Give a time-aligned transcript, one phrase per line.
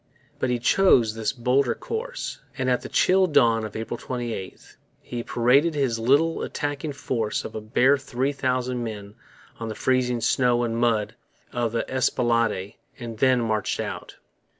[0.39, 5.21] But he chose this bolder course; and at the chill dawn of April 28, he
[5.21, 9.13] paraded his little attacking force of a bare three thousand men
[9.59, 11.13] on the freezing snow and mud
[11.53, 14.15] of the Esplanade and then marched out.